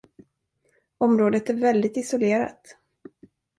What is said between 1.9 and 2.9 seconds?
isolerat.